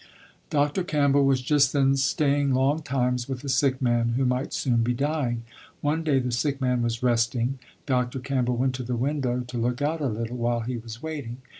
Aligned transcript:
Dr. 0.49 0.83
Campbell 0.83 1.27
was 1.27 1.41
just 1.43 1.73
then 1.73 1.95
staying 1.95 2.55
long 2.55 2.81
times 2.81 3.29
with 3.29 3.43
a 3.43 3.49
sick 3.49 3.79
man 3.83 4.13
who 4.13 4.25
might 4.25 4.51
soon 4.51 4.77
be 4.81 4.95
dying. 4.95 5.43
One 5.81 6.03
day 6.03 6.17
the 6.17 6.31
sick 6.31 6.59
man 6.59 6.81
was 6.81 7.03
resting. 7.03 7.59
Dr. 7.85 8.17
Campbell 8.17 8.57
went 8.57 8.73
to 8.73 8.83
the 8.83 8.95
window 8.95 9.41
to 9.41 9.57
look 9.59 9.79
out 9.79 10.01
a 10.01 10.07
little, 10.07 10.37
while 10.37 10.61
he 10.61 10.77
was 10.77 11.03
waiting. 11.03 11.37